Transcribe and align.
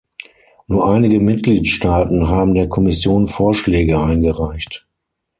Nur 0.65 0.89
einige 0.89 1.19
Mitgliedstaaten 1.19 2.27
haben 2.27 2.55
der 2.55 2.67
Kommission 2.67 3.27
Vorschläge 3.27 3.99
eingereicht. 4.01 4.87